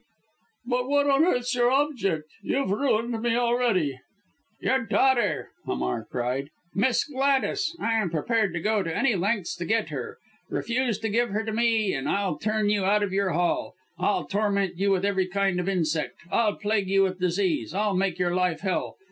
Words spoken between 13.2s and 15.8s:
Hall, I'll torment you with every kind of